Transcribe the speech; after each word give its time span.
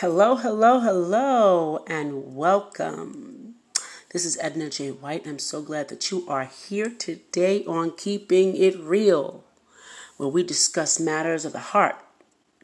Hello, 0.00 0.36
hello, 0.36 0.78
hello, 0.78 1.84
and 1.88 2.36
welcome. 2.36 3.56
This 4.12 4.24
is 4.24 4.38
Edna 4.40 4.70
J. 4.70 4.92
White. 4.92 5.26
I'm 5.26 5.40
so 5.40 5.60
glad 5.60 5.88
that 5.88 6.12
you 6.12 6.24
are 6.28 6.44
here 6.44 6.88
today 6.88 7.64
on 7.64 7.96
Keeping 7.96 8.54
It 8.54 8.78
Real, 8.78 9.42
where 10.16 10.28
we 10.28 10.44
discuss 10.44 11.00
matters 11.00 11.44
of 11.44 11.52
the 11.52 11.74
heart, 11.74 11.96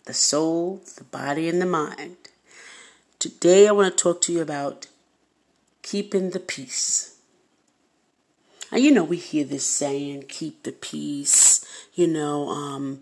the 0.05 0.15
soul, 0.15 0.81
the 0.97 1.03
body, 1.03 1.49
and 1.49 1.61
the 1.61 1.67
mind. 1.67 2.19
Today, 3.19 3.67
I 3.67 3.73
want 3.73 3.99
to 3.99 4.01
talk 4.01 4.23
to 4.23 4.33
you 4.33 4.41
about 4.41 4.87
keeping 5.83 6.31
the 6.31 6.39
peace. 6.39 7.17
And 8.71 8.81
you 8.81 8.93
know, 8.93 9.03
we 9.03 9.17
hear 9.17 9.45
this 9.45 9.67
saying, 9.67 10.27
keep 10.29 10.63
the 10.63 10.71
peace, 10.71 11.67
you 11.95 12.07
know, 12.07 12.51
um, 12.51 13.01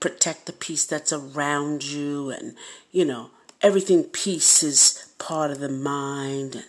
protect 0.00 0.46
the 0.46 0.52
peace 0.52 0.86
that's 0.86 1.12
around 1.12 1.84
you 1.84 2.30
and 2.30 2.54
you 2.92 3.04
know 3.04 3.30
everything 3.60 4.04
peace 4.04 4.62
is 4.62 5.12
part 5.18 5.50
of 5.50 5.60
the 5.60 5.68
mind. 5.68 6.64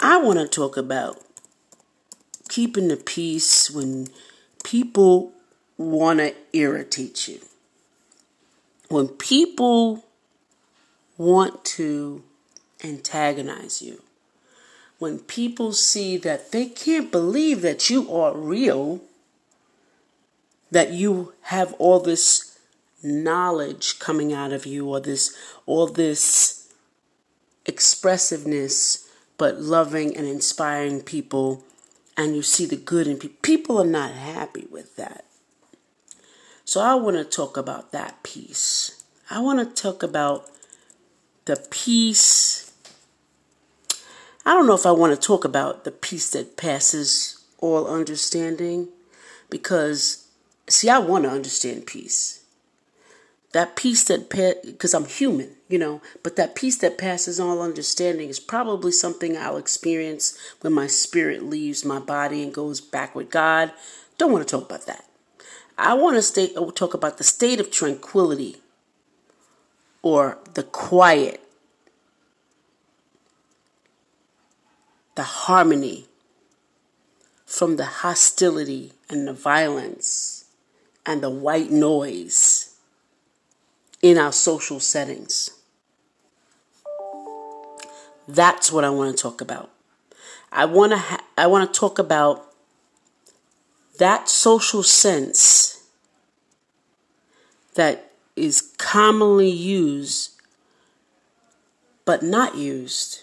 I 0.00 0.18
want 0.18 0.38
to 0.38 0.46
talk 0.46 0.76
about 0.76 1.20
keeping 2.48 2.88
the 2.88 2.96
peace 2.96 3.70
when 3.70 4.08
people 4.64 5.32
want 5.76 6.20
to 6.20 6.34
irritate 6.52 7.28
you. 7.28 7.40
When 8.88 9.08
people 9.08 10.04
want 11.16 11.64
to 11.64 12.22
antagonize 12.82 13.82
you. 13.82 14.02
When 14.98 15.18
people 15.18 15.72
see 15.72 16.16
that 16.18 16.52
they 16.52 16.66
can't 16.66 17.10
believe 17.10 17.62
that 17.62 17.90
you 17.90 18.12
are 18.12 18.36
real 18.36 19.00
that 20.70 20.92
you 20.92 21.32
have 21.42 21.72
all 21.74 22.00
this 22.00 22.58
knowledge 23.02 23.98
coming 23.98 24.32
out 24.32 24.52
of 24.52 24.66
you 24.66 24.88
or 24.88 25.00
this 25.00 25.36
all 25.66 25.86
this 25.86 26.72
expressiveness 27.64 29.08
but 29.36 29.60
loving 29.60 30.16
and 30.16 30.26
inspiring 30.26 31.00
people 31.00 31.62
and 32.16 32.34
you 32.34 32.42
see 32.42 32.66
the 32.66 32.76
good 32.76 33.06
in 33.06 33.16
people 33.16 33.36
people 33.42 33.80
are 33.80 33.86
not 33.86 34.10
happy 34.10 34.66
with 34.70 34.96
that. 34.96 35.24
So 36.64 36.80
i 36.80 36.94
want 36.94 37.16
to 37.16 37.24
talk 37.24 37.56
about 37.56 37.92
that 37.92 38.22
piece 38.22 39.04
i 39.30 39.40
want 39.40 39.58
to 39.58 39.82
talk 39.82 40.02
about 40.02 40.50
the 41.48 41.56
peace. 41.70 42.72
I 44.44 44.52
don't 44.52 44.66
know 44.66 44.74
if 44.74 44.84
i 44.84 44.92
want 44.92 45.18
to 45.18 45.26
talk 45.26 45.44
about 45.44 45.84
the 45.84 45.90
peace 45.90 46.30
that 46.30 46.58
passes 46.58 47.42
all 47.58 47.88
understanding 47.88 48.88
because 49.48 50.27
see, 50.68 50.88
I 50.88 50.98
want 50.98 51.24
to 51.24 51.30
understand 51.30 51.86
peace. 51.86 52.44
That 53.52 53.76
peace 53.76 54.04
that, 54.04 54.28
because 54.28 54.92
I'm 54.92 55.06
human, 55.06 55.52
you 55.68 55.78
know, 55.78 56.02
but 56.22 56.36
that 56.36 56.54
peace 56.54 56.76
that 56.78 56.98
passes 56.98 57.40
all 57.40 57.62
understanding 57.62 58.28
is 58.28 58.38
probably 58.38 58.92
something 58.92 59.36
I'll 59.36 59.56
experience 59.56 60.38
when 60.60 60.74
my 60.74 60.86
spirit 60.86 61.42
leaves 61.42 61.84
my 61.84 61.98
body 61.98 62.42
and 62.42 62.52
goes 62.52 62.80
back 62.80 63.14
with 63.14 63.30
God. 63.30 63.72
Don't 64.18 64.32
want 64.32 64.46
to 64.46 64.50
talk 64.50 64.68
about 64.68 64.86
that. 64.86 65.04
I 65.78 65.94
want 65.94 66.16
to 66.16 66.22
stay, 66.22 66.52
uh, 66.54 66.70
talk 66.72 66.92
about 66.92 67.18
the 67.18 67.24
state 67.24 67.60
of 67.60 67.70
tranquility 67.70 68.56
or 70.02 70.38
the 70.54 70.64
quiet, 70.64 71.40
the 75.14 75.22
harmony 75.22 76.06
from 77.46 77.76
the 77.76 77.86
hostility 77.86 78.92
and 79.08 79.26
the 79.26 79.32
violence 79.32 80.37
and 81.08 81.22
the 81.22 81.30
white 81.30 81.70
noise 81.70 82.76
in 84.02 84.18
our 84.18 84.30
social 84.30 84.78
settings. 84.78 85.50
That's 88.28 88.70
what 88.70 88.84
I 88.84 88.90
want 88.90 89.16
to 89.16 89.20
talk 89.20 89.40
about. 89.40 89.70
I 90.52 90.66
want 90.66 90.92
to 90.92 90.98
ha- 90.98 91.24
I 91.38 91.46
want 91.46 91.72
to 91.72 91.80
talk 91.80 91.98
about 91.98 92.52
that 93.98 94.28
social 94.28 94.82
sense 94.82 95.82
that 97.74 98.12
is 98.36 98.74
commonly 98.76 99.48
used 99.50 100.32
but 102.04 102.22
not 102.22 102.54
used 102.54 103.22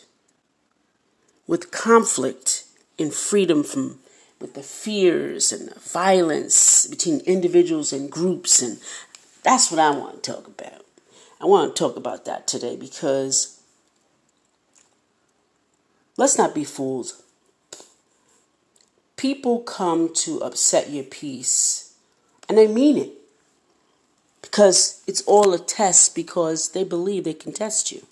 with 1.45 1.69
conflict 1.71 2.63
in 2.97 3.11
freedom 3.11 3.63
from 3.63 3.99
with 4.45 4.53
the 4.53 4.61
fears 4.61 5.51
and 5.51 5.69
the 5.69 5.79
violence 5.79 6.85
between 6.85 7.19
individuals 7.21 7.91
and 7.91 8.11
groups. 8.11 8.61
And 8.61 8.79
that's 9.41 9.71
what 9.71 9.79
I 9.79 9.89
want 9.89 10.21
to 10.21 10.31
talk 10.33 10.45
about. 10.45 10.85
I 11.41 11.45
want 11.45 11.75
to 11.75 11.79
talk 11.79 11.97
about 11.97 12.25
that 12.25 12.47
today 12.47 12.75
because 12.75 13.59
let's 16.15 16.37
not 16.37 16.53
be 16.53 16.63
fooled. 16.63 17.13
People 19.17 19.61
come 19.61 20.13
to 20.13 20.43
upset 20.43 20.91
your 20.91 21.05
peace, 21.05 21.95
and 22.47 22.55
they 22.55 22.67
mean 22.67 22.97
it 22.97 23.13
because 24.43 25.01
it's 25.07 25.21
all 25.21 25.53
a 25.53 25.59
test 25.59 26.13
because 26.13 26.69
they 26.69 26.83
believe 26.83 27.23
they 27.23 27.33
can 27.33 27.51
test 27.51 27.91
you. 27.91 28.05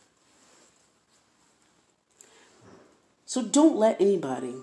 So 3.28 3.44
don't 3.44 3.76
let 3.76 4.02
anybody 4.02 4.56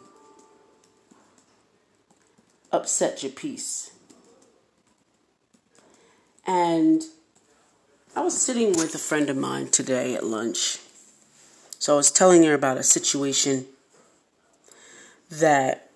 upset 2.72 3.22
your 3.22 3.32
peace. 3.32 3.90
And 6.46 7.02
I 8.16 8.22
was 8.22 8.40
sitting 8.40 8.72
with 8.72 8.94
a 8.94 8.98
friend 8.98 9.30
of 9.30 9.36
mine 9.36 9.68
today 9.68 10.14
at 10.14 10.24
lunch. 10.24 10.78
So 11.78 11.94
I 11.94 11.96
was 11.96 12.10
telling 12.10 12.42
her 12.44 12.54
about 12.54 12.76
a 12.76 12.82
situation 12.82 13.66
that 15.30 15.90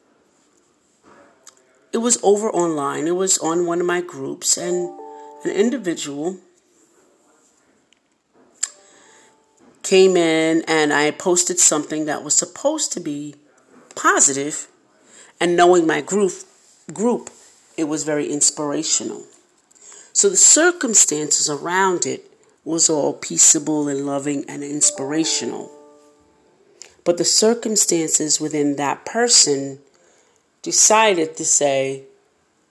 it 1.92 1.98
was 1.98 2.18
over 2.22 2.50
online. 2.50 3.06
It 3.06 3.16
was 3.16 3.38
on 3.38 3.66
one 3.66 3.80
of 3.80 3.86
my 3.86 4.00
groups, 4.00 4.56
and 4.56 4.98
an 5.44 5.50
individual 5.50 6.38
came 9.82 10.16
in 10.16 10.64
and 10.66 10.92
I 10.92 11.10
posted 11.10 11.60
something 11.60 12.06
that 12.06 12.24
was 12.24 12.34
supposed 12.34 12.92
to 12.94 13.00
be 13.00 13.34
positive, 13.94 14.66
and 15.40 15.56
knowing 15.56 15.86
my 15.86 16.00
group 16.00 16.32
group, 16.92 17.30
it 17.76 17.84
was 17.84 18.04
very 18.04 18.30
inspirational. 18.30 19.24
So 20.12 20.28
the 20.28 20.36
circumstances 20.36 21.48
around 21.48 22.06
it 22.06 22.30
was 22.64 22.88
all 22.88 23.12
peaceable 23.12 23.88
and 23.88 24.06
loving 24.06 24.44
and 24.48 24.62
inspirational. 24.62 25.70
But 27.04 27.18
the 27.18 27.24
circumstances 27.24 28.40
within 28.40 28.76
that 28.76 29.04
person 29.04 29.80
decided 30.62 31.36
to 31.36 31.44
say 31.44 32.04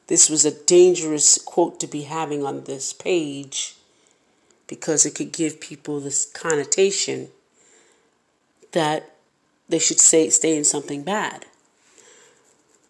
this 0.07 0.29
was 0.29 0.45
a 0.45 0.63
dangerous 0.65 1.37
quote 1.37 1.79
to 1.79 1.87
be 1.87 2.03
having 2.03 2.43
on 2.43 2.63
this 2.63 2.91
page 2.93 3.75
because 4.67 5.05
it 5.05 5.13
could 5.13 5.31
give 5.31 5.59
people 5.59 5.99
this 5.99 6.25
connotation 6.25 7.29
that 8.71 9.15
they 9.69 9.79
should 9.79 9.99
say 9.99 10.29
stay 10.29 10.57
in 10.57 10.63
something 10.63 11.03
bad. 11.03 11.45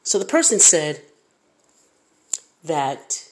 So 0.03 0.17
the 0.17 0.25
person 0.25 0.59
said, 0.59 1.01
that 2.63 3.27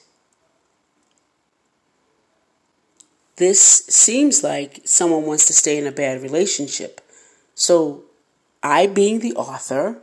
this 3.36 3.86
seems 3.86 4.44
like 4.44 4.80
someone 4.84 5.24
wants 5.24 5.46
to 5.46 5.52
stay 5.52 5.78
in 5.78 5.86
a 5.86 5.92
bad 5.92 6.22
relationship. 6.22 7.00
So 7.54 8.04
I, 8.62 8.86
being 8.86 9.20
the 9.20 9.34
author, 9.34 9.98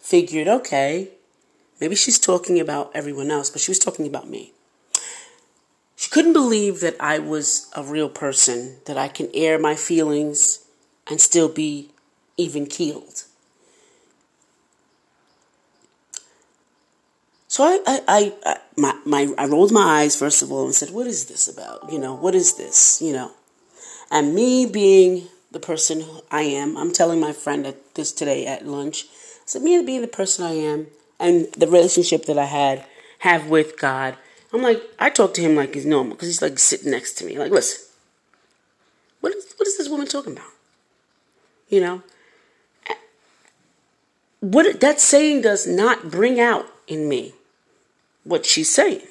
figured, 0.00 0.48
okay, 0.48 1.10
maybe 1.80 1.94
she's 1.94 2.18
talking 2.18 2.58
about 2.58 2.90
everyone 2.94 3.30
else, 3.30 3.50
but 3.50 3.60
she 3.60 3.70
was 3.70 3.78
talking 3.78 4.06
about 4.06 4.28
me. 4.28 4.52
She 5.96 6.10
couldn't 6.10 6.32
believe 6.32 6.80
that 6.80 6.96
I 6.98 7.18
was 7.18 7.70
a 7.76 7.82
real 7.82 8.08
person, 8.08 8.78
that 8.86 8.96
I 8.96 9.08
can 9.08 9.28
air 9.34 9.58
my 9.58 9.74
feelings 9.74 10.64
and 11.08 11.20
still 11.20 11.48
be 11.48 11.90
even 12.36 12.66
keeled. 12.66 13.24
So 17.58 17.64
I, 17.64 17.80
I, 18.06 18.32
I, 18.46 18.56
my, 18.76 18.96
my, 19.04 19.34
I 19.36 19.46
rolled 19.46 19.72
my 19.72 20.02
eyes 20.02 20.14
first 20.14 20.42
of 20.42 20.52
all 20.52 20.66
and 20.66 20.72
said, 20.72 20.90
"What 20.90 21.08
is 21.08 21.24
this 21.24 21.48
about? 21.48 21.90
You 21.90 21.98
know, 21.98 22.14
what 22.14 22.36
is 22.36 22.54
this? 22.54 23.02
You 23.02 23.12
know?" 23.12 23.32
And 24.12 24.32
me 24.32 24.64
being 24.64 25.26
the 25.50 25.58
person 25.58 26.04
I 26.30 26.42
am, 26.42 26.76
I'm 26.76 26.92
telling 26.92 27.18
my 27.18 27.32
friend 27.32 27.66
at 27.66 27.96
this 27.96 28.12
today 28.12 28.46
at 28.46 28.64
lunch. 28.64 29.06
Said, 29.44 29.62
"Me 29.62 29.82
being 29.82 30.02
the 30.02 30.06
person 30.06 30.44
I 30.44 30.52
am, 30.52 30.86
and 31.18 31.48
the 31.54 31.66
relationship 31.66 32.26
that 32.26 32.38
I 32.38 32.44
had 32.44 32.86
have 33.26 33.48
with 33.48 33.76
God." 33.76 34.16
I'm 34.52 34.62
like, 34.62 34.80
I 35.00 35.10
talk 35.10 35.34
to 35.34 35.40
him 35.40 35.56
like 35.56 35.74
he's 35.74 35.84
normal 35.84 36.14
because 36.14 36.28
he's 36.28 36.40
like 36.40 36.60
sitting 36.60 36.92
next 36.92 37.14
to 37.14 37.24
me. 37.24 37.40
Like, 37.40 37.50
listen, 37.50 37.84
what 39.20 39.34
is 39.34 39.52
what 39.56 39.66
is 39.66 39.76
this 39.76 39.88
woman 39.88 40.06
talking 40.06 40.34
about? 40.34 40.52
You 41.68 41.80
know, 41.80 42.02
what 44.38 44.80
that 44.80 45.00
saying 45.00 45.42
does 45.42 45.66
not 45.66 46.08
bring 46.08 46.38
out 46.38 46.66
in 46.86 47.08
me 47.08 47.34
what 48.28 48.44
she's 48.44 48.68
saying. 48.68 49.02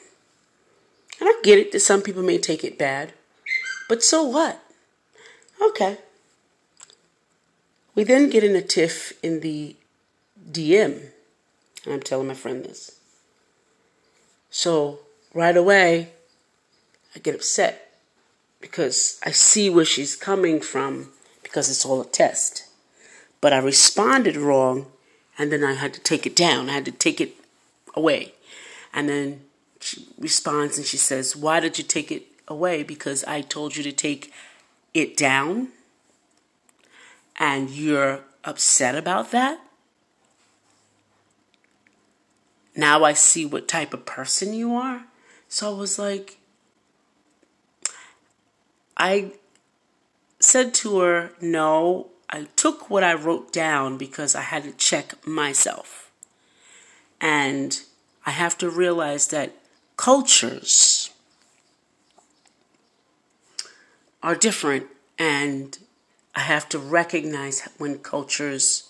And 1.19 1.27
I 1.27 1.33
get 1.43 1.57
it 1.57 1.71
that 1.71 1.79
some 1.79 2.01
people 2.01 2.21
may 2.21 2.37
take 2.37 2.63
it 2.63 2.77
bad, 2.77 3.13
But 3.89 4.03
so 4.03 4.23
what? 4.23 4.61
Okay. 5.61 5.97
We 7.95 8.03
then 8.03 8.29
get 8.29 8.43
in 8.43 8.55
a 8.55 8.61
tiff 8.61 9.13
in 9.23 9.39
the 9.39 9.75
DM. 10.51 11.09
And 11.83 11.93
I'm 11.93 12.01
telling 12.01 12.27
my 12.27 12.33
friend 12.33 12.63
this. 12.63 12.99
So 14.51 14.99
right 15.33 15.55
away, 15.55 16.09
I 17.15 17.19
get 17.19 17.35
upset 17.35 17.93
because 18.59 19.19
I 19.25 19.31
see 19.31 19.69
where 19.69 19.85
she's 19.85 20.15
coming 20.15 20.61
from 20.61 21.09
because 21.41 21.69
it's 21.69 21.85
all 21.85 22.01
a 22.01 22.05
test. 22.05 22.67
But 23.39 23.53
I 23.53 23.57
responded 23.59 24.35
wrong 24.35 24.87
and 25.37 25.51
then 25.51 25.63
I 25.63 25.73
had 25.73 25.93
to 25.93 26.01
take 26.01 26.27
it 26.27 26.35
down. 26.35 26.69
I 26.69 26.73
had 26.73 26.85
to 26.85 26.91
take 26.91 27.21
it 27.21 27.35
away. 27.95 28.33
And 28.97 29.07
then 29.07 29.41
she 29.79 30.07
responds 30.17 30.79
and 30.79 30.87
she 30.87 30.97
says, 30.97 31.35
Why 31.35 31.59
did 31.59 31.77
you 31.77 31.83
take 31.83 32.11
it 32.11 32.23
away? 32.47 32.81
Because 32.81 33.23
I 33.25 33.41
told 33.41 33.75
you 33.75 33.83
to 33.83 33.91
take 33.91 34.33
it 34.91 35.15
down 35.15 35.67
and 37.35 37.69
you're 37.69 38.21
upset 38.43 38.95
about 38.95 39.29
that? 39.29 39.59
Now 42.75 43.03
I 43.03 43.13
see 43.13 43.45
what 43.45 43.67
type 43.67 43.93
of 43.93 44.07
person 44.07 44.55
you 44.55 44.73
are. 44.73 45.03
So 45.47 45.75
I 45.75 45.77
was 45.77 45.99
like, 45.99 46.39
I 48.97 49.33
said 50.39 50.73
to 50.73 51.01
her, 51.01 51.33
No, 51.39 52.07
I 52.31 52.47
took 52.55 52.89
what 52.89 53.03
I 53.03 53.13
wrote 53.13 53.53
down 53.53 53.99
because 53.99 54.33
I 54.33 54.41
had 54.41 54.63
to 54.63 54.71
check 54.71 55.23
myself. 55.27 56.09
And 57.21 57.79
I 58.27 58.31
have 58.31 58.57
to 58.57 58.69
realize 58.69 59.29
that 59.29 59.53
cultures 59.95 61.11
are 64.21 64.35
different, 64.35 64.87
and 65.17 65.79
I 66.35 66.41
have 66.41 66.67
to 66.69 66.77
recognize 66.77 67.65
when 67.77 67.99
cultures 67.99 68.89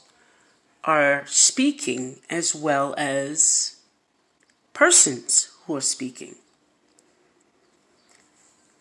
are 0.83 1.23
speaking 1.27 2.15
as 2.31 2.55
well 2.55 2.95
as 2.97 3.77
persons 4.73 5.51
who 5.65 5.75
are 5.75 5.81
speaking. 5.81 6.35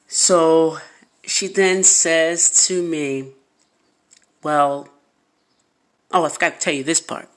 So 0.09 0.79
she 1.23 1.49
then 1.49 1.85
says 1.85 2.67
to 2.67 2.83
me, 2.83 3.33
Well, 4.43 4.89
oh, 6.13 6.25
I 6.25 6.31
forgot 6.31 6.55
to 6.55 6.59
tell 6.61 6.75
you 6.75 6.85
this 6.85 7.03
part. 7.03 7.29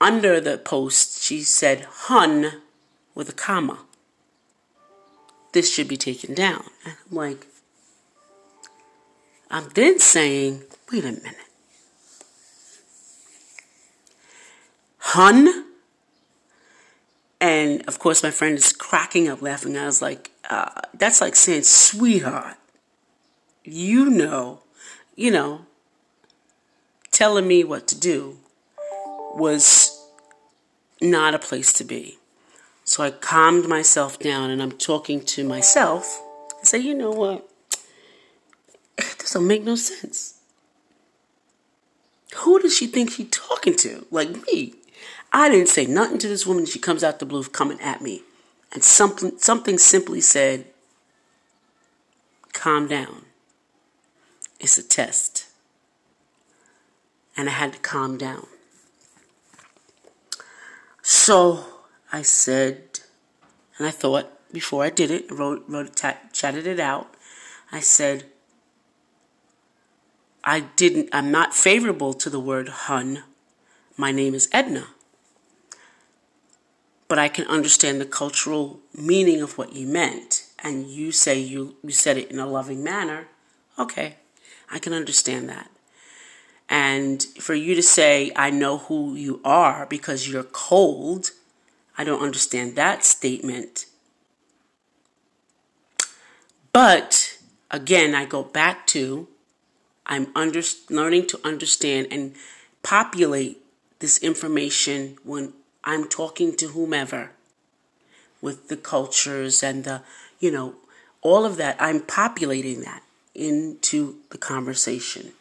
Under 0.00 0.40
the 0.40 0.58
post, 0.58 1.15
she 1.26 1.42
said, 1.42 1.86
Hun 1.88 2.62
with 3.14 3.28
a 3.28 3.32
comma. 3.32 3.80
This 5.52 5.72
should 5.72 5.88
be 5.88 5.96
taken 5.96 6.34
down. 6.34 6.64
And 6.84 6.94
I'm 7.10 7.16
like, 7.16 7.46
I'm 9.50 9.68
then 9.74 9.98
saying, 9.98 10.62
wait 10.92 11.04
a 11.04 11.12
minute. 11.12 11.36
Hun? 14.98 15.64
And 17.40 17.82
of 17.88 17.98
course, 17.98 18.22
my 18.22 18.30
friend 18.30 18.58
is 18.58 18.72
cracking 18.72 19.28
up 19.28 19.40
laughing. 19.40 19.76
I 19.76 19.86
was 19.86 20.02
like, 20.02 20.30
uh, 20.50 20.82
that's 20.94 21.20
like 21.20 21.36
saying, 21.36 21.62
sweetheart 21.62 22.56
you 23.66 24.08
know, 24.08 24.60
you 25.16 25.30
know, 25.30 25.66
telling 27.10 27.46
me 27.46 27.64
what 27.64 27.88
to 27.88 27.98
do 27.98 28.38
was 29.34 29.95
not 31.00 31.34
a 31.34 31.38
place 31.38 31.72
to 31.74 31.84
be. 31.84 32.18
So 32.84 33.02
I 33.02 33.10
calmed 33.10 33.68
myself 33.68 34.18
down 34.18 34.50
and 34.50 34.62
I'm 34.62 34.72
talking 34.72 35.20
to 35.24 35.44
myself. 35.44 36.22
I 36.60 36.64
say, 36.64 36.78
you 36.78 36.94
know 36.94 37.10
what? 37.10 37.48
It 38.98 39.18
doesn't 39.18 39.46
make 39.46 39.64
no 39.64 39.74
sense. 39.74 40.36
Who 42.36 42.60
does 42.60 42.76
she 42.76 42.86
think 42.86 43.10
she's 43.10 43.28
talking 43.30 43.76
to? 43.78 44.06
Like 44.10 44.30
me. 44.46 44.74
I 45.32 45.50
didn't 45.50 45.68
say 45.68 45.84
nothing 45.84 46.18
to 46.18 46.28
this 46.28 46.46
woman. 46.46 46.64
She 46.64 46.78
comes 46.78 47.02
out 47.02 47.18
the 47.18 47.26
blue 47.26 47.42
coming 47.44 47.80
at 47.80 48.00
me. 48.00 48.22
And 48.72 48.84
something, 48.84 49.32
something 49.38 49.78
simply 49.78 50.20
said, 50.20 50.66
calm 52.52 52.88
down. 52.88 53.26
It's 54.60 54.78
a 54.78 54.82
test. 54.82 55.46
And 57.36 57.48
I 57.48 57.52
had 57.52 57.72
to 57.74 57.78
calm 57.80 58.16
down. 58.16 58.46
So 61.08 61.64
I 62.12 62.22
said, 62.22 62.98
and 63.78 63.86
I 63.86 63.92
thought 63.92 64.28
before 64.52 64.82
I 64.82 64.90
did 64.90 65.12
it, 65.12 65.30
wrote, 65.30 65.62
wrote, 65.68 66.02
chatted 66.32 66.66
it 66.66 66.80
out. 66.80 67.14
I 67.70 67.78
said, 67.78 68.24
I 70.42 70.64
didn't, 70.74 71.10
I'm 71.12 71.30
not 71.30 71.54
favorable 71.54 72.12
to 72.14 72.28
the 72.28 72.40
word 72.40 72.68
Hun. 72.68 73.22
My 73.96 74.10
name 74.10 74.34
is 74.34 74.48
Edna. 74.52 74.88
But 77.06 77.20
I 77.20 77.28
can 77.28 77.46
understand 77.46 78.00
the 78.00 78.04
cultural 78.04 78.80
meaning 78.92 79.42
of 79.42 79.56
what 79.56 79.74
you 79.74 79.86
meant. 79.86 80.46
And 80.58 80.88
you 80.88 81.12
say 81.12 81.38
you, 81.38 81.76
you 81.84 81.92
said 81.92 82.16
it 82.16 82.32
in 82.32 82.40
a 82.40 82.48
loving 82.48 82.82
manner. 82.82 83.28
Okay, 83.78 84.16
I 84.72 84.80
can 84.80 84.92
understand 84.92 85.48
that. 85.50 85.70
And 86.68 87.22
for 87.22 87.54
you 87.54 87.74
to 87.74 87.82
say, 87.82 88.32
I 88.34 88.50
know 88.50 88.78
who 88.78 89.14
you 89.14 89.40
are 89.44 89.86
because 89.86 90.28
you're 90.28 90.42
cold, 90.42 91.30
I 91.96 92.04
don't 92.04 92.22
understand 92.22 92.76
that 92.76 93.04
statement. 93.04 93.86
But 96.72 97.38
again, 97.70 98.14
I 98.14 98.24
go 98.24 98.42
back 98.42 98.86
to 98.88 99.28
I'm 100.06 100.28
under, 100.36 100.62
learning 100.88 101.26
to 101.28 101.40
understand 101.44 102.08
and 102.10 102.34
populate 102.82 103.62
this 103.98 104.18
information 104.18 105.18
when 105.24 105.52
I'm 105.84 106.08
talking 106.08 106.56
to 106.56 106.68
whomever 106.68 107.32
with 108.40 108.68
the 108.68 108.76
cultures 108.76 109.62
and 109.62 109.84
the, 109.84 110.02
you 110.38 110.50
know, 110.50 110.74
all 111.22 111.44
of 111.44 111.56
that. 111.56 111.76
I'm 111.80 112.00
populating 112.00 112.82
that 112.82 113.02
into 113.34 114.16
the 114.30 114.38
conversation. 114.38 115.32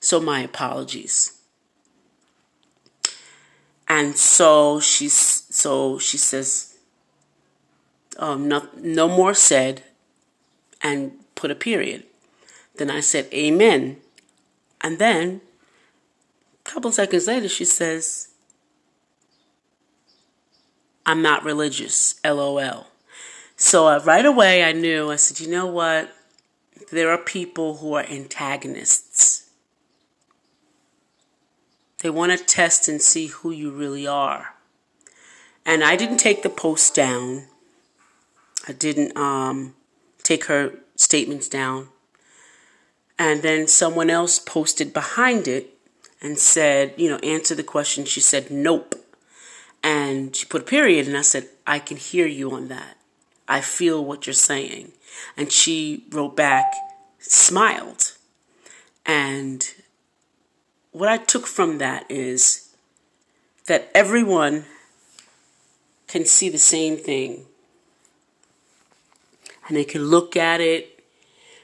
So, 0.00 0.20
my 0.20 0.40
apologies. 0.40 1.40
And 3.88 4.16
so 4.16 4.80
she's 4.80 5.14
so 5.14 5.98
she 5.98 6.18
says, 6.18 6.76
um, 8.18 8.48
no, 8.48 8.68
no 8.76 9.08
more 9.08 9.34
said, 9.34 9.82
and 10.82 11.12
put 11.34 11.50
a 11.50 11.54
period. 11.54 12.04
Then 12.76 12.90
I 12.90 13.00
said, 13.00 13.28
Amen. 13.32 13.96
And 14.80 14.98
then, 14.98 15.40
a 16.64 16.70
couple 16.70 16.92
seconds 16.92 17.26
later, 17.26 17.48
she 17.48 17.64
says, 17.64 18.28
I'm 21.06 21.22
not 21.22 21.44
religious, 21.44 22.20
lol. 22.24 22.86
So 23.56 23.88
uh, 23.88 24.00
right 24.04 24.24
away, 24.24 24.62
I 24.62 24.72
knew, 24.72 25.10
I 25.10 25.16
said, 25.16 25.40
you 25.40 25.50
know 25.50 25.66
what? 25.66 26.14
there 26.90 27.10
are 27.10 27.18
people 27.18 27.78
who 27.78 27.94
are 27.94 28.04
antagonists. 28.04 29.37
They 32.00 32.10
want 32.10 32.32
to 32.32 32.44
test 32.44 32.88
and 32.88 33.02
see 33.02 33.26
who 33.26 33.50
you 33.50 33.70
really 33.70 34.06
are. 34.06 34.54
And 35.66 35.82
I 35.82 35.96
didn't 35.96 36.18
take 36.18 36.42
the 36.42 36.48
post 36.48 36.94
down. 36.94 37.46
I 38.66 38.72
didn't 38.72 39.16
um, 39.16 39.74
take 40.22 40.44
her 40.44 40.74
statements 40.94 41.48
down. 41.48 41.88
And 43.18 43.42
then 43.42 43.66
someone 43.66 44.10
else 44.10 44.38
posted 44.38 44.92
behind 44.92 45.48
it 45.48 45.74
and 46.22 46.38
said, 46.38 46.94
you 46.96 47.08
know, 47.08 47.18
answer 47.18 47.54
the 47.54 47.64
question. 47.64 48.04
She 48.04 48.20
said, 48.20 48.50
nope. 48.50 48.94
And 49.82 50.34
she 50.34 50.46
put 50.46 50.62
a 50.62 50.64
period, 50.64 51.06
and 51.06 51.16
I 51.16 51.22
said, 51.22 51.48
I 51.66 51.78
can 51.78 51.96
hear 51.96 52.26
you 52.26 52.52
on 52.52 52.68
that. 52.68 52.96
I 53.48 53.60
feel 53.60 54.04
what 54.04 54.26
you're 54.26 54.34
saying. 54.34 54.92
And 55.36 55.50
she 55.52 56.04
wrote 56.10 56.36
back, 56.36 56.72
smiled. 57.18 58.12
And 59.06 59.72
what 60.98 61.08
I 61.08 61.16
took 61.16 61.46
from 61.46 61.78
that 61.78 62.04
is 62.10 62.74
that 63.66 63.88
everyone 63.94 64.64
can 66.08 66.24
see 66.24 66.48
the 66.48 66.58
same 66.58 66.96
thing. 66.96 67.46
And 69.68 69.76
they 69.76 69.84
can 69.84 70.06
look 70.06 70.34
at 70.34 70.60
it 70.60 71.04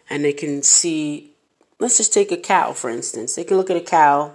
and 0.08 0.24
they 0.24 0.32
can 0.32 0.62
see, 0.62 1.32
let's 1.80 1.96
just 1.96 2.12
take 2.12 2.30
a 2.30 2.36
cow, 2.36 2.72
for 2.72 2.90
instance. 2.90 3.34
They 3.34 3.42
can 3.42 3.56
look 3.56 3.70
at 3.70 3.76
a 3.76 3.80
cow 3.80 4.34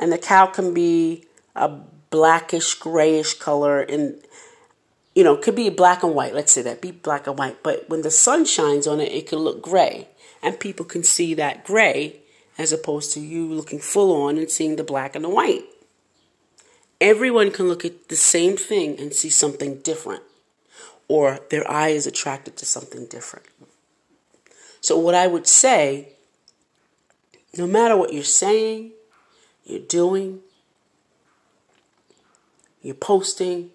and 0.00 0.10
the 0.10 0.18
cow 0.18 0.46
can 0.46 0.74
be 0.74 1.26
a 1.54 1.68
blackish, 1.68 2.74
grayish 2.74 3.34
color 3.34 3.80
and 3.80 4.20
you 5.14 5.24
know, 5.24 5.36
could 5.36 5.56
be 5.56 5.68
black 5.68 6.02
and 6.02 6.14
white. 6.14 6.34
Let's 6.34 6.52
say 6.52 6.62
that 6.62 6.80
be 6.80 6.92
black 6.92 7.26
and 7.26 7.38
white. 7.38 7.62
But 7.62 7.88
when 7.88 8.02
the 8.02 8.10
sun 8.10 8.44
shines 8.44 8.86
on 8.86 9.00
it, 9.00 9.12
it 9.12 9.26
can 9.26 9.40
look 9.40 9.60
gray, 9.60 10.06
and 10.40 10.60
people 10.60 10.86
can 10.86 11.02
see 11.02 11.34
that 11.34 11.64
gray 11.64 12.20
as 12.58 12.72
opposed 12.72 13.12
to 13.14 13.20
you 13.20 13.46
looking 13.46 13.78
full 13.78 14.24
on 14.24 14.36
and 14.36 14.50
seeing 14.50 14.76
the 14.76 14.84
black 14.84 15.14
and 15.14 15.24
the 15.24 15.28
white. 15.28 15.64
Everyone 17.00 17.52
can 17.52 17.68
look 17.68 17.84
at 17.84 18.08
the 18.08 18.16
same 18.16 18.56
thing 18.56 18.98
and 18.98 19.14
see 19.14 19.30
something 19.30 19.78
different, 19.78 20.24
or 21.06 21.38
their 21.50 21.68
eye 21.70 21.90
is 21.90 22.06
attracted 22.06 22.56
to 22.56 22.66
something 22.66 23.06
different. 23.06 23.46
So, 24.80 24.98
what 24.98 25.14
I 25.14 25.28
would 25.28 25.46
say, 25.46 26.08
no 27.56 27.68
matter 27.68 27.96
what 27.96 28.12
you're 28.12 28.24
saying, 28.24 28.92
you're 29.64 29.78
doing, 29.78 30.40
you're 32.82 32.94
posting, 32.94 33.70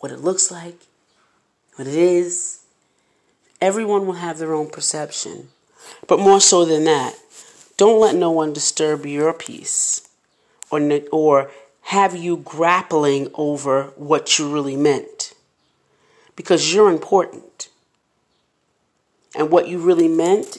what 0.00 0.12
it 0.12 0.20
looks 0.20 0.50
like, 0.50 0.78
what 1.76 1.88
it 1.88 1.94
is, 1.94 2.64
everyone 3.60 4.06
will 4.06 4.14
have 4.14 4.38
their 4.38 4.52
own 4.52 4.68
perception. 4.68 5.48
But 6.06 6.18
more 6.18 6.40
so 6.40 6.64
than 6.64 6.84
that, 6.84 7.14
don't 7.76 8.00
let 8.00 8.14
no 8.14 8.30
one 8.30 8.52
disturb 8.52 9.04
your 9.06 9.32
peace 9.32 10.08
or, 10.70 11.00
or 11.10 11.50
have 11.84 12.16
you 12.16 12.38
grappling 12.38 13.30
over 13.34 13.92
what 13.96 14.38
you 14.38 14.52
really 14.52 14.76
meant. 14.76 15.34
Because 16.34 16.74
you're 16.74 16.90
important. 16.90 17.68
And 19.36 19.50
what 19.50 19.68
you 19.68 19.78
really 19.78 20.08
meant 20.08 20.58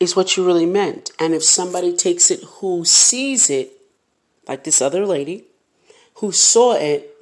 is 0.00 0.16
what 0.16 0.36
you 0.36 0.46
really 0.46 0.66
meant. 0.66 1.10
And 1.18 1.34
if 1.34 1.44
somebody 1.44 1.94
takes 1.94 2.30
it 2.30 2.42
who 2.44 2.84
sees 2.84 3.50
it, 3.50 3.72
like 4.46 4.64
this 4.64 4.80
other 4.80 5.04
lady, 5.04 5.44
who 6.14 6.32
saw 6.32 6.74
it 6.74 7.14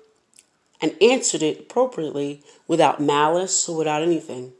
and 0.80 0.94
answered 1.02 1.42
it 1.42 1.60
appropriately 1.60 2.42
without 2.68 3.00
malice 3.00 3.68
or 3.68 3.76
without 3.76 4.02
anything, 4.02 4.52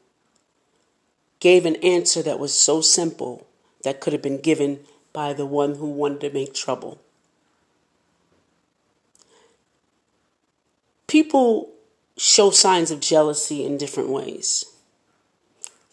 gave 1.46 1.64
an 1.64 1.76
answer 1.76 2.22
that 2.22 2.40
was 2.40 2.52
so 2.52 2.80
simple 2.80 3.46
that 3.84 4.00
could 4.00 4.12
have 4.12 4.20
been 4.20 4.40
given 4.40 4.80
by 5.12 5.32
the 5.32 5.46
one 5.46 5.76
who 5.76 5.86
wanted 5.86 6.20
to 6.20 6.30
make 6.30 6.52
trouble. 6.52 7.00
People 11.06 11.70
show 12.16 12.50
signs 12.50 12.90
of 12.90 12.98
jealousy 12.98 13.64
in 13.64 13.78
different 13.78 14.08
ways. 14.08 14.64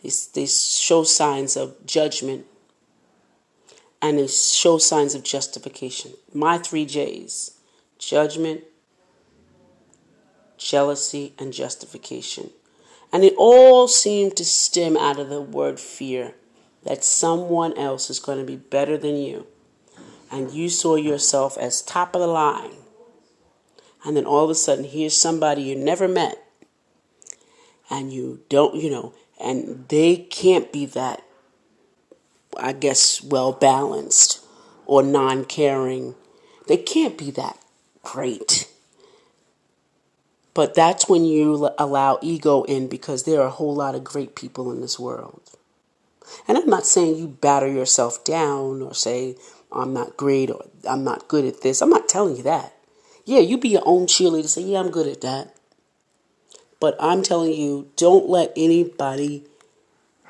They, 0.02 0.10
they 0.34 0.48
show 0.48 1.04
signs 1.04 1.56
of 1.56 1.86
judgment 1.86 2.48
and 4.02 4.18
they 4.18 4.26
show 4.26 4.80
signs 4.80 5.14
of 5.14 5.22
justification. 5.22 6.14
My 6.34 6.58
three 6.58 6.88
J's 6.88 7.60
judgment, 8.00 8.64
jealousy, 10.58 11.34
and 11.38 11.54
justification. 11.54 12.50
And 13.14 13.24
it 13.24 13.34
all 13.38 13.88
seemed 13.88 14.36
to 14.36 14.44
stem 14.44 14.98
out 14.98 15.20
of 15.20 15.30
the 15.30 15.42
word 15.42 15.80
fear 15.80 16.34
that 16.84 17.06
someone 17.06 17.78
else 17.78 18.10
is 18.10 18.20
going 18.20 18.40
to 18.40 18.44
be 18.44 18.58
better 18.58 18.98
than 18.98 19.16
you. 19.16 19.48
And 20.30 20.52
you 20.52 20.68
saw 20.68 20.96
yourself 20.96 21.58
as 21.58 21.82
top 21.82 22.16
of 22.16 22.22
the 22.22 22.28
line. 22.28 22.72
And 24.04 24.18
then 24.18 24.26
all 24.26 24.44
of 24.44 24.50
a 24.50 24.56
sudden 24.56 24.84
here's 24.84 25.16
somebody 25.16 25.62
you 25.62 25.76
never 25.76 26.10
met. 26.10 26.44
And 27.90 28.12
you 28.12 28.42
don't 28.50 28.76
you 28.76 28.90
know 28.90 29.14
and 29.40 29.88
they 29.90 30.16
can't 30.16 30.72
be 30.72 30.86
that 30.86 31.22
i 32.58 32.72
guess 32.72 33.22
well 33.22 33.52
balanced 33.52 34.44
or 34.86 35.04
non-caring. 35.04 36.16
They 36.68 36.78
can't 36.78 37.18
be 37.18 37.32
that 37.32 37.58
great 38.02 38.68
but 40.54 40.76
that's 40.76 41.10
when 41.10 41.26
you 41.26 41.70
allow 41.78 42.20
ego 42.22 42.64
in 42.64 42.88
because 42.88 43.24
there 43.24 43.42
are 43.42 43.48
a 43.48 43.52
whole 43.52 43.76
lot 43.76 43.96
of 43.96 44.04
great 44.04 44.36
people 44.36 44.72
in 44.72 44.82
this 44.82 45.00
world 45.00 45.42
and 46.48 46.58
i'm 46.58 46.70
not 46.70 46.86
saying 46.86 47.16
you 47.16 47.28
batter 47.28 47.68
yourself 47.68 48.24
down 48.24 48.82
or 48.82 48.94
say 48.94 49.36
i'm 49.72 49.94
not 49.94 50.18
great 50.18 50.50
or 50.50 50.66
i'm 50.90 51.04
not 51.04 51.28
good 51.28 51.46
at 51.46 51.62
this 51.62 51.82
i'm 51.82 51.90
not 51.90 52.08
telling 52.08 52.36
you 52.36 52.44
that 52.44 52.74
yeah, 53.26 53.40
you 53.40 53.58
be 53.58 53.70
your 53.70 53.84
own 53.86 54.06
cheerleader. 54.06 54.48
Say, 54.48 54.64
yeah, 54.64 54.80
I'm 54.80 54.92
good 54.92 55.08
at 55.08 55.22
that. 55.22 55.56
But 56.80 56.98
I'm 57.00 57.24
telling 57.24 57.54
you, 57.54 57.90
don't 57.96 58.28
let 58.28 58.52
anybody, 58.58 59.46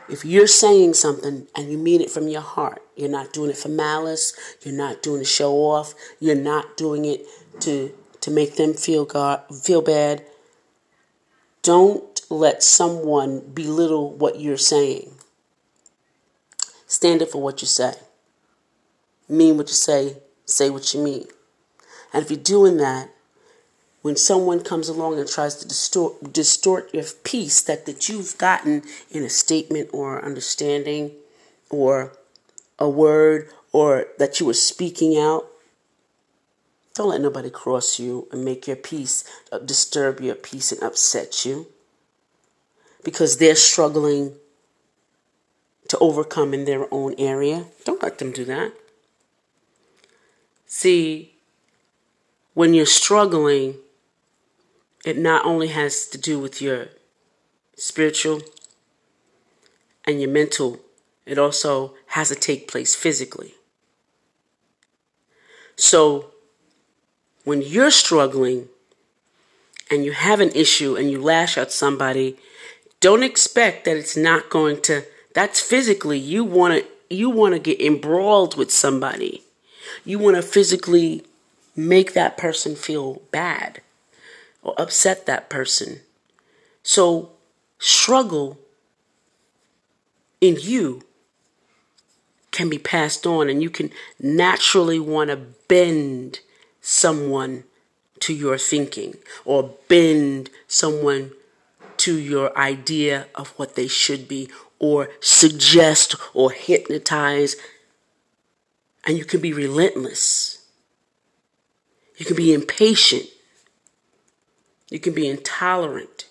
if 0.07 0.23
you're 0.23 0.47
saying 0.47 0.93
something 0.93 1.47
and 1.55 1.71
you 1.71 1.77
mean 1.77 2.01
it 2.01 2.11
from 2.11 2.27
your 2.27 2.41
heart, 2.41 2.83
you're 2.95 3.09
not 3.09 3.33
doing 3.33 3.49
it 3.49 3.57
for 3.57 3.69
malice, 3.69 4.33
you're 4.61 4.75
not 4.75 5.01
doing 5.01 5.21
it 5.21 5.23
to 5.23 5.29
show 5.29 5.53
off, 5.53 5.95
you're 6.19 6.35
not 6.35 6.77
doing 6.77 7.05
it 7.05 7.25
to 7.61 7.91
to 8.23 8.31
make 8.31 8.55
them 8.55 8.73
feel 8.73 9.03
God, 9.03 9.43
feel 9.53 9.81
bad. 9.81 10.23
Don't 11.61 12.21
let 12.29 12.63
someone 12.63 13.41
belittle 13.53 14.13
what 14.13 14.39
you're 14.39 14.55
saying. 14.55 15.11
Stand 16.87 17.21
up 17.21 17.31
for 17.31 17.41
what 17.41 17.61
you 17.61 17.67
say. 17.67 17.95
Mean 19.27 19.57
what 19.57 19.67
you 19.67 19.73
say, 19.73 20.19
say 20.45 20.69
what 20.69 20.93
you 20.93 21.03
mean. 21.03 21.25
And 22.13 22.23
if 22.23 22.31
you're 22.31 22.39
doing 22.39 22.77
that, 22.77 23.09
when 24.03 24.15
someone 24.15 24.63
comes 24.63 24.87
along 24.87 25.19
and 25.19 25.27
tries 25.27 25.57
to 25.57 25.67
distort, 25.67 26.31
distort 26.31 26.93
your 26.93 27.03
peace 27.25 27.61
that, 27.63 27.85
that 27.85 28.07
you've 28.07 28.37
gotten 28.37 28.83
in 29.11 29.23
a 29.23 29.29
statement 29.29 29.89
or 29.91 30.23
understanding 30.23 31.11
or 31.69 32.13
a 32.79 32.87
word 32.87 33.49
or 33.73 34.07
that 34.17 34.39
you 34.39 34.45
were 34.45 34.53
speaking 34.53 35.17
out, 35.17 35.45
don't 36.95 37.09
let 37.09 37.21
nobody 37.21 37.49
cross 37.49 37.99
you 37.99 38.27
and 38.31 38.45
make 38.45 38.67
your 38.67 38.75
peace, 38.75 39.23
uh, 39.51 39.57
disturb 39.57 40.21
your 40.21 40.35
peace 40.35 40.71
and 40.71 40.83
upset 40.83 41.43
you 41.45 41.67
because 43.03 43.37
they're 43.37 43.55
struggling 43.55 44.35
to 45.87 45.97
overcome 45.99 46.53
in 46.53 46.65
their 46.65 46.91
own 46.93 47.15
area. 47.17 47.65
Don't 47.83 48.01
let 48.01 48.19
them 48.19 48.31
do 48.31 48.45
that. 48.45 48.73
See, 50.65 51.35
when 52.53 52.73
you're 52.73 52.85
struggling, 52.85 53.75
it 55.05 55.17
not 55.17 55.45
only 55.45 55.67
has 55.67 56.07
to 56.07 56.17
do 56.17 56.39
with 56.39 56.61
your 56.61 56.87
spiritual 57.75 58.41
and 60.05 60.21
your 60.21 60.29
mental, 60.29 60.79
it 61.25 61.37
also 61.37 61.95
has 62.07 62.29
to 62.29 62.35
take 62.35 62.67
place 62.67 62.95
physically. 62.95 63.55
So, 65.75 66.32
when 67.43 67.61
you're 67.61 67.91
struggling 67.91 68.69
and 69.89 70.05
you 70.05 70.11
have 70.13 70.39
an 70.39 70.51
issue 70.51 70.95
and 70.95 71.11
you 71.11 71.21
lash 71.21 71.57
out 71.57 71.71
somebody, 71.71 72.37
don't 72.99 73.23
expect 73.23 73.85
that 73.85 73.97
it's 73.97 74.17
not 74.17 74.49
going 74.49 74.81
to 74.83 75.03
that's 75.33 75.59
physically 75.59 76.19
you 76.19 76.43
want 76.43 76.73
to 76.83 76.87
you 77.13 77.29
want 77.29 77.53
to 77.53 77.59
get 77.59 77.79
embroiled 77.79 78.57
with 78.57 78.71
somebody. 78.71 79.43
You 80.05 80.19
want 80.19 80.35
to 80.35 80.41
physically 80.41 81.25
make 81.75 82.13
that 82.13 82.37
person 82.37 82.75
feel 82.75 83.21
bad 83.31 83.81
or 84.61 84.73
upset 84.77 85.25
that 85.25 85.49
person. 85.49 85.99
So, 86.81 87.31
struggle 87.79 88.57
in 90.41 90.57
you 90.59 91.03
can 92.51 92.69
be 92.69 92.77
passed 92.77 93.25
on, 93.25 93.49
and 93.49 93.63
you 93.63 93.69
can 93.69 93.91
naturally 94.19 94.99
want 94.99 95.29
to 95.29 95.37
bend 95.67 96.39
someone 96.83 97.63
to 98.19 98.33
your 98.33 98.57
thinking 98.57 99.15
or 99.45 99.73
bend 99.87 100.49
someone 100.67 101.31
to 101.97 102.19
your 102.19 102.55
idea 102.57 103.27
of 103.33 103.49
what 103.57 103.75
they 103.75 103.87
should 103.87 104.27
be 104.27 104.49
or 104.79 105.09
suggest 105.21 106.15
or 106.33 106.51
hypnotize. 106.51 107.55
And 109.05 109.17
you 109.17 109.25
can 109.25 109.39
be 109.39 109.53
relentless. 109.53 110.65
You 112.17 112.25
can 112.25 112.35
be 112.35 112.53
impatient. 112.53 113.25
You 114.89 114.99
can 114.99 115.13
be 115.13 115.27
intolerant. 115.27 116.25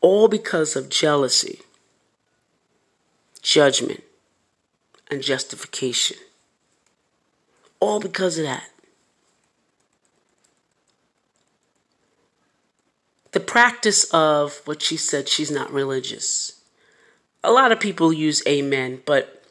All 0.00 0.28
because 0.28 0.76
of 0.76 0.88
jealousy, 0.88 1.60
judgment, 3.42 4.02
and 5.10 5.22
justification. 5.22 6.16
All 7.80 8.00
because 8.00 8.38
of 8.38 8.44
that. 8.44 8.70
The 13.34 13.40
practice 13.40 14.04
of 14.12 14.62
what 14.64 14.80
she 14.80 14.96
said, 14.96 15.28
she's 15.28 15.50
not 15.50 15.72
religious. 15.72 16.60
A 17.42 17.50
lot 17.50 17.72
of 17.72 17.80
people 17.80 18.12
use 18.12 18.46
amen, 18.46 19.02
but 19.04 19.42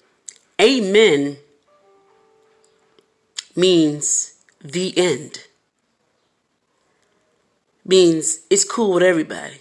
amen 0.60 1.36
means 3.58 4.36
the 4.64 4.98
end 4.98 5.48
means 7.86 8.40
it's 8.50 8.64
cool 8.64 8.94
with 8.94 9.04
everybody. 9.04 9.58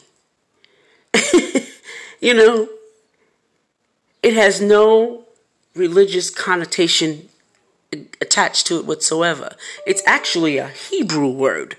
you 2.21 2.33
know, 2.33 2.69
it 4.23 4.35
has 4.35 4.61
no 4.61 5.25
religious 5.75 6.31
connotation 6.31 7.29
attached 8.21 8.69
to 8.69 8.79
it 8.79 8.87
whatsoever. 8.87 9.57
It's 9.85 10.03
actually 10.07 10.59
a 10.59 10.69
Hebrew 10.69 11.29
word. 11.29 11.77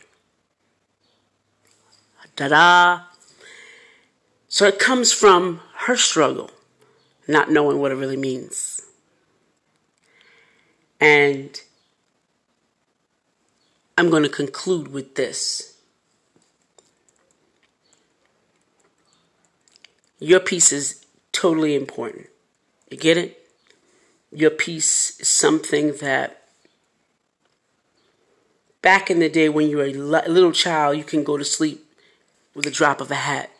Da 2.36 2.48
da. 2.48 3.02
So 4.48 4.66
it 4.66 4.80
comes 4.80 5.12
from 5.12 5.62
her 5.86 5.96
struggle, 5.96 6.52
not 7.28 7.52
knowing 7.52 7.80
what 7.80 7.92
it 7.92 7.96
really 7.96 8.18
means. 8.18 8.82
And 11.00 11.60
I'm 13.98 14.10
going 14.10 14.24
to 14.24 14.30
conclude 14.30 14.88
with 14.88 15.16
this. 15.16 15.78
Your 20.20 20.40
peace 20.40 20.72
is 20.72 21.06
totally 21.32 21.76
important. 21.76 22.28
You 22.90 22.98
get 22.98 23.18
it? 23.18 23.50
Your 24.32 24.50
peace 24.50 25.20
is 25.20 25.28
something 25.28 25.98
that 25.98 26.44
back 28.82 29.12
in 29.12 29.20
the 29.20 29.30
day 29.30 29.50
when 29.50 29.70
you 29.70 29.78
were 29.78 29.84
a 29.84 29.94
little 29.94 30.52
child, 30.52 30.98
you 30.98 31.04
can 31.04 31.24
go 31.24 31.38
to 31.38 31.46
sleep 31.46 31.93
with 32.54 32.66
a 32.66 32.72
drop 32.72 33.02
of 33.02 33.12
a 33.12 33.16
hat. 33.16 33.52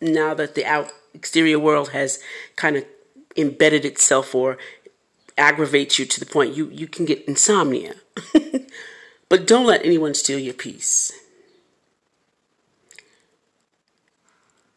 Now 0.00 0.34
that 0.34 0.54
the 0.54 0.64
out 0.64 0.92
exterior 1.14 1.58
world 1.58 1.90
has 1.90 2.20
kind 2.56 2.76
of 2.76 2.84
embedded 3.36 3.84
itself 3.84 4.34
or 4.34 4.58
aggravates 5.36 5.98
you 5.98 6.06
to 6.06 6.20
the 6.20 6.26
point 6.26 6.56
you, 6.56 6.68
you 6.70 6.86
can 6.86 7.04
get 7.04 7.24
insomnia. 7.26 7.94
but 9.28 9.46
don't 9.46 9.66
let 9.66 9.84
anyone 9.84 10.14
steal 10.14 10.38
your 10.38 10.54
peace. 10.54 11.12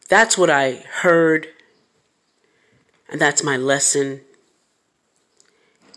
That's 0.08 0.36
what 0.36 0.50
I 0.50 0.84
heard, 1.00 1.48
and 3.08 3.20
that's 3.20 3.42
my 3.42 3.56
lesson. 3.56 4.20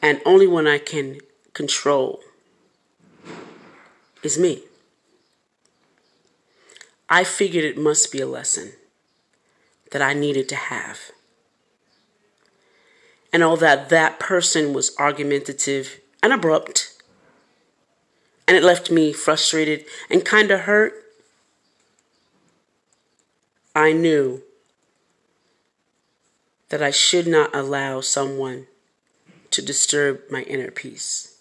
And 0.01 0.21
only 0.25 0.47
one 0.47 0.67
I 0.67 0.77
can 0.77 1.19
control 1.53 2.21
is 4.23 4.37
me. 4.37 4.63
I 7.09 7.23
figured 7.23 7.63
it 7.63 7.77
must 7.77 8.11
be 8.11 8.19
a 8.19 8.27
lesson 8.27 8.73
that 9.91 10.01
I 10.01 10.13
needed 10.13 10.49
to 10.49 10.55
have. 10.55 11.11
And 13.31 13.43
all 13.43 13.57
that 13.57 13.89
that 13.89 14.19
person 14.19 14.73
was 14.73 14.95
argumentative 14.97 15.99
and 16.21 16.33
abrupt. 16.33 16.93
And 18.47 18.57
it 18.57 18.63
left 18.63 18.91
me 18.91 19.13
frustrated 19.13 19.85
and 20.09 20.25
kind 20.25 20.51
of 20.51 20.61
hurt. 20.61 20.93
I 23.75 23.93
knew 23.93 24.41
that 26.69 26.81
I 26.81 26.91
should 26.91 27.27
not 27.27 27.55
allow 27.55 28.01
someone 28.01 28.67
to 29.51 29.61
disturb 29.61 30.21
my 30.29 30.41
inner 30.43 30.71
peace. 30.71 31.37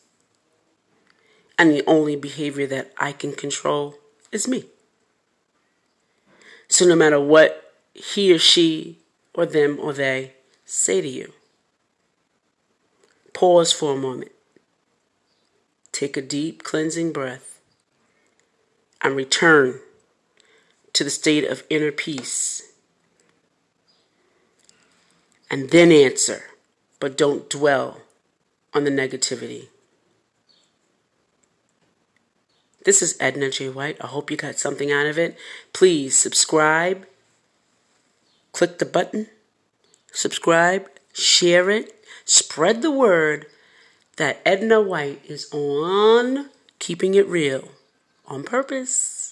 And 1.58 1.70
the 1.70 1.84
only 1.86 2.14
behavior 2.14 2.66
that 2.66 2.92
I 2.98 3.12
can 3.12 3.32
control 3.32 3.94
is 4.30 4.46
me. 4.46 4.66
So 6.68 6.84
no 6.86 6.96
matter 6.96 7.20
what 7.20 7.72
he 7.94 8.32
or 8.32 8.38
she 8.38 8.98
or 9.34 9.46
them 9.46 9.78
or 9.80 9.92
they 9.92 10.34
say 10.64 11.00
to 11.00 11.08
you, 11.08 11.32
pause 13.32 13.72
for 13.72 13.92
a 13.92 13.96
moment. 13.96 14.32
Take 15.92 16.16
a 16.16 16.22
deep 16.22 16.62
cleansing 16.62 17.12
breath 17.12 17.60
and 19.00 19.16
return 19.16 19.80
to 20.92 21.04
the 21.04 21.10
state 21.10 21.44
of 21.44 21.62
inner 21.70 21.92
peace. 21.92 22.62
And 25.50 25.70
then 25.70 25.92
answer, 25.92 26.42
but 26.98 27.16
don't 27.16 27.48
dwell 27.48 28.02
on 28.74 28.84
the 28.84 28.90
negativity. 28.90 29.68
This 32.86 33.02
is 33.02 33.16
Edna 33.18 33.50
J. 33.50 33.68
White. 33.68 33.96
I 34.00 34.06
hope 34.06 34.30
you 34.30 34.36
got 34.36 34.60
something 34.60 34.92
out 34.92 35.06
of 35.06 35.18
it. 35.18 35.36
Please 35.72 36.16
subscribe. 36.16 37.04
Click 38.52 38.78
the 38.78 38.86
button. 38.86 39.26
Subscribe. 40.12 40.88
Share 41.12 41.68
it. 41.68 42.04
Spread 42.24 42.82
the 42.82 42.92
word 42.92 43.46
that 44.18 44.40
Edna 44.46 44.80
White 44.80 45.20
is 45.26 45.52
on 45.52 46.50
keeping 46.78 47.16
it 47.16 47.26
real 47.26 47.70
on 48.24 48.44
purpose. 48.44 49.25